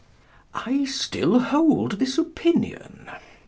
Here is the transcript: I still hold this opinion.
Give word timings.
I 0.55 0.85
still 0.85 1.37
hold 1.37 1.99
this 1.99 2.17
opinion. 2.17 3.11